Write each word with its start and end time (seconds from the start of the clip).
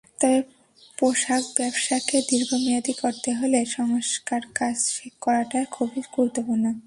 তবে 0.19 0.39
পোশাক 0.97 1.43
ব্যবসাকে 1.57 2.17
দীর্ঘমেয়াদি 2.29 2.93
করতে 2.93 3.29
হলে 3.33 3.59
সংস্কারকাজ 3.77 4.75
শেষ 4.87 5.13
করাটা 5.21 5.59
খুবই 5.71 6.01
গুরুত্বপূর্ণ। 6.15 6.65